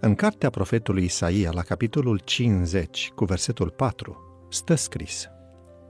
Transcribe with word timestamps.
În 0.00 0.14
cartea 0.14 0.50
profetului 0.50 1.04
Isaia, 1.04 1.50
la 1.52 1.62
capitolul 1.62 2.20
50, 2.24 3.12
cu 3.14 3.24
versetul 3.24 3.70
4, 3.70 4.46
stă 4.50 4.74
scris 4.74 5.28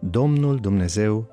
Domnul 0.00 0.56
Dumnezeu 0.56 1.28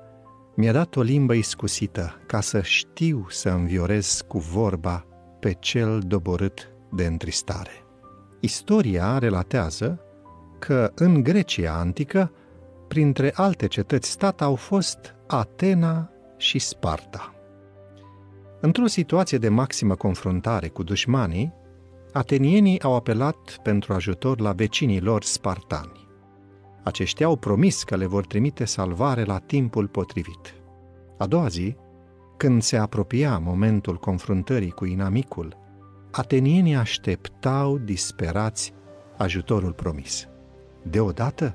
mi-a 0.56 0.72
dat 0.72 0.96
o 0.96 1.02
limbă 1.02 1.34
iscusită 1.34 2.20
ca 2.26 2.40
să 2.40 2.60
știu 2.62 3.26
să 3.28 3.48
înviorez 3.48 4.24
cu 4.28 4.38
vorba 4.38 5.06
pe 5.40 5.56
cel 5.58 6.00
doborât 6.06 6.70
de 6.92 7.04
întristare. 7.04 7.84
Istoria 8.40 9.18
relatează 9.18 10.00
că 10.58 10.92
în 10.94 11.22
Grecia 11.22 11.72
antică, 11.72 12.32
printre 12.88 13.32
alte 13.34 13.66
cetăți-stat 13.66 14.40
au 14.40 14.54
fost 14.54 15.14
Atena 15.26 16.10
și 16.36 16.58
Sparta. 16.58 17.34
Într-o 18.60 18.86
situație 18.86 19.38
de 19.38 19.48
maximă 19.48 19.94
confruntare 19.94 20.68
cu 20.68 20.82
dușmanii, 20.82 21.54
atenienii 22.16 22.80
au 22.82 22.94
apelat 22.94 23.58
pentru 23.62 23.92
ajutor 23.92 24.40
la 24.40 24.52
vecinii 24.52 25.00
lor 25.00 25.22
spartani. 25.22 26.08
Aceștia 26.84 27.26
au 27.26 27.36
promis 27.36 27.82
că 27.82 27.96
le 27.96 28.06
vor 28.06 28.26
trimite 28.26 28.64
salvare 28.64 29.24
la 29.24 29.38
timpul 29.38 29.88
potrivit. 29.88 30.54
A 31.18 31.26
doua 31.26 31.48
zi, 31.48 31.76
când 32.36 32.62
se 32.62 32.76
apropia 32.76 33.38
momentul 33.38 33.96
confruntării 33.96 34.70
cu 34.70 34.84
inamicul, 34.84 35.56
atenienii 36.10 36.74
așteptau 36.74 37.78
disperați 37.78 38.72
ajutorul 39.16 39.72
promis. 39.72 40.28
Deodată 40.82 41.54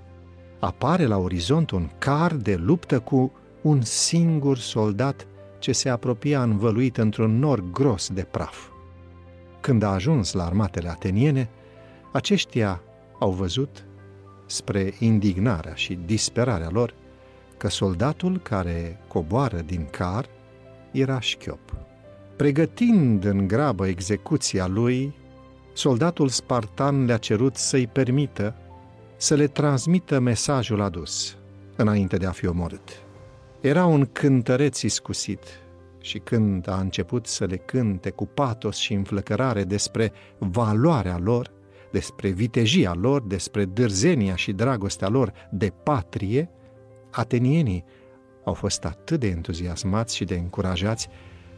apare 0.60 1.06
la 1.06 1.18
orizont 1.18 1.72
un 1.72 1.90
car 1.98 2.34
de 2.36 2.56
luptă 2.56 3.00
cu 3.00 3.32
un 3.62 3.82
singur 3.82 4.58
soldat 4.58 5.28
ce 5.60 5.72
se 5.72 5.90
apropia 5.90 6.44
învăluit 6.44 6.98
într-un 6.98 7.40
nor 7.40 7.64
gros 7.72 8.10
de 8.10 8.24
praf. 8.24 8.71
Când 9.62 9.84
a 9.84 9.92
ajuns 9.92 10.34
la 10.34 10.46
armatele 10.46 10.90
ateniene, 10.90 11.50
aceștia 12.12 12.82
au 13.20 13.32
văzut, 13.32 13.86
spre 14.46 14.94
indignarea 15.00 15.74
și 15.74 16.00
disperarea 16.06 16.70
lor, 16.70 16.94
că 17.58 17.70
soldatul 17.70 18.40
care 18.40 19.00
coboară 19.08 19.60
din 19.60 19.88
car 19.92 20.26
era 20.92 21.20
șchiop. 21.20 21.76
Pregătind 22.36 23.24
în 23.24 23.48
grabă 23.48 23.88
execuția 23.88 24.68
lui, 24.68 25.14
soldatul 25.74 26.30
spartan 26.30 27.06
le-a 27.06 27.18
cerut 27.18 27.56
să-i 27.56 27.88
permită 27.88 28.56
să 29.18 29.36
le 29.36 29.48
transmită 29.48 30.20
mesajul 30.20 30.82
adus, 30.82 31.38
înainte 31.76 32.18
de 32.18 32.26
a 32.26 32.32
fi 32.32 32.48
omorât. 32.48 32.90
Era 33.60 33.86
un 33.86 34.06
cântăreț 34.12 34.82
iscusit 34.82 35.44
și 36.02 36.20
când 36.20 36.70
a 36.70 36.80
început 36.80 37.28
să 37.28 37.46
le 37.46 37.58
cânte 37.58 38.10
cu 38.10 38.26
patos 38.26 38.78
și 38.78 38.94
înflăcărare 38.94 39.64
despre 39.64 40.12
valoarea 40.38 41.18
lor, 41.18 41.52
despre 41.92 42.30
vitejia 42.30 42.94
lor, 42.94 43.22
despre 43.22 43.66
dârzenia 43.66 44.36
și 44.36 44.52
dragostea 44.52 45.08
lor 45.08 45.34
de 45.52 45.74
patrie, 45.84 46.50
atenienii 47.12 47.84
au 48.44 48.54
fost 48.54 48.86
atât 48.86 49.20
de 49.20 49.28
entuziasmați 49.28 50.16
și 50.16 50.24
de 50.24 50.36
încurajați 50.36 51.08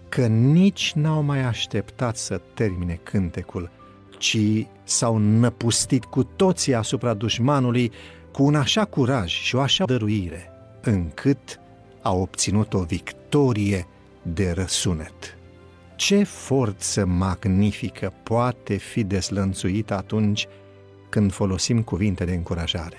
că 0.10 0.26
nici 0.28 0.94
n-au 0.96 1.22
mai 1.22 1.40
așteptat 1.40 2.18
să 2.18 2.42
termine 2.54 3.00
cântecul, 3.04 3.70
ci 4.18 4.68
s-au 4.84 5.18
năpustit 5.18 6.06
cu 6.06 6.24
toții 6.24 6.74
asupra 6.74 7.14
dușmanului 7.14 7.92
cu 8.32 8.44
un 8.44 8.56
așa 8.56 8.86
curaj 8.86 9.32
și 9.32 9.56
o 9.56 9.60
așa 9.60 9.86
dăruire, 9.86 10.50
încât 10.82 11.60
au 12.02 12.22
obținut 12.22 12.74
o 12.74 12.84
victorie 12.84 13.88
de 14.24 14.52
răsunet. 14.52 15.38
Ce 15.96 16.24
forță 16.24 17.06
magnifică 17.06 18.14
poate 18.24 18.76
fi 18.76 19.04
deslănțuită 19.04 19.98
atunci 19.98 20.48
când 21.10 21.32
folosim 21.32 21.82
cuvinte 21.82 22.26
de 22.26 22.34
încurajare. 22.34 22.98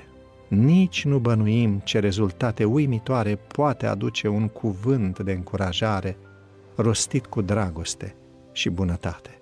Nici 0.49 1.05
nu 1.05 1.19
bănuim 1.19 1.81
ce 1.85 1.99
rezultate 1.99 2.65
uimitoare 2.65 3.37
poate 3.37 3.87
aduce 3.87 4.29
un 4.29 4.49
cuvânt 4.49 5.19
de 5.19 5.33
încurajare 5.33 6.17
rostit 6.77 7.27
cu 7.27 7.43
dragoste 7.43 8.17
și 8.53 8.71
bunătate. 8.71 9.39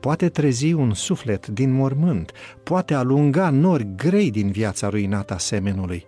Poate 0.00 0.28
trezi 0.28 0.72
un 0.72 0.94
suflet 0.94 1.46
din 1.46 1.72
mormânt, 1.72 2.32
poate 2.62 2.94
alunga 2.94 3.50
nori 3.50 3.88
grei 3.96 4.30
din 4.30 4.50
viața 4.50 4.88
ruinată 4.88 5.34
a 5.34 5.38
semenului, 5.38 6.06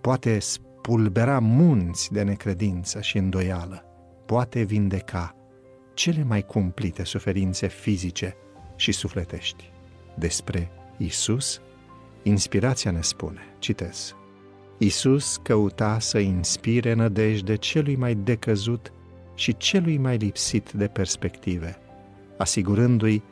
poate 0.00 0.38
spulbera 0.38 1.38
munți 1.38 2.12
de 2.12 2.22
necredință 2.22 3.00
și 3.00 3.16
îndoială, 3.16 3.85
poate 4.26 4.62
vindeca 4.62 5.34
cele 5.94 6.22
mai 6.22 6.42
cumplite 6.42 7.04
suferințe 7.04 7.68
fizice 7.68 8.36
și 8.76 8.92
sufletești. 8.92 9.70
Despre 10.14 10.70
Isus, 10.96 11.60
inspirația 12.22 12.90
ne 12.90 13.02
spune, 13.02 13.40
citez, 13.58 14.14
Isus 14.78 15.36
căuta 15.42 15.98
să 15.98 16.18
inspire 16.18 16.92
nădejde 16.92 17.56
celui 17.56 17.96
mai 17.96 18.14
decăzut 18.14 18.92
și 19.34 19.56
celui 19.56 19.98
mai 19.98 20.16
lipsit 20.16 20.72
de 20.72 20.86
perspective, 20.86 21.78
asigurându-i 22.38 23.22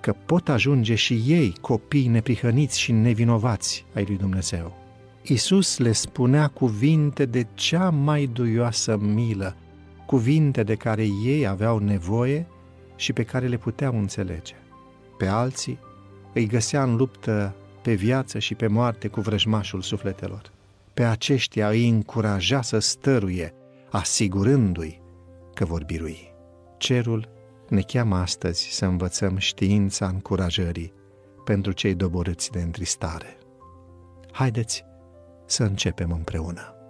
că 0.00 0.14
pot 0.26 0.48
ajunge 0.48 0.94
și 0.94 1.22
ei 1.26 1.54
copii 1.60 2.06
neprihăniți 2.06 2.80
și 2.80 2.92
nevinovați 2.92 3.84
ai 3.94 4.04
lui 4.04 4.16
Dumnezeu. 4.16 4.76
Isus 5.22 5.78
le 5.78 5.92
spunea 5.92 6.48
cuvinte 6.48 7.24
de 7.24 7.46
cea 7.54 7.90
mai 7.90 8.26
duioasă 8.26 8.96
milă, 8.96 9.56
cuvinte 10.06 10.62
de 10.62 10.74
care 10.74 11.06
ei 11.24 11.46
aveau 11.46 11.78
nevoie 11.78 12.46
și 12.96 13.12
pe 13.12 13.24
care 13.24 13.46
le 13.46 13.56
puteau 13.56 13.98
înțelege. 13.98 14.54
Pe 15.18 15.26
alții 15.26 15.78
îi 16.34 16.46
găsea 16.46 16.82
în 16.82 16.96
luptă 16.96 17.54
pe 17.82 17.94
viață 17.94 18.38
și 18.38 18.54
pe 18.54 18.66
moarte 18.66 19.08
cu 19.08 19.20
vrăjmașul 19.20 19.80
sufletelor. 19.80 20.42
Pe 20.94 21.04
aceștia 21.04 21.68
îi 21.68 21.88
încuraja 21.88 22.62
să 22.62 22.78
stăruie, 22.78 23.54
asigurându-i 23.90 25.00
că 25.54 25.64
vor 25.64 25.84
birui. 25.84 26.34
Cerul 26.78 27.28
ne 27.68 27.80
cheamă 27.80 28.16
astăzi 28.16 28.68
să 28.70 28.84
învățăm 28.84 29.36
știința 29.36 30.06
încurajării 30.06 30.92
pentru 31.44 31.72
cei 31.72 31.94
doborâți 31.94 32.50
de 32.50 32.60
întristare. 32.60 33.38
Haideți 34.32 34.84
să 35.46 35.62
începem 35.62 36.10
împreună. 36.10 36.81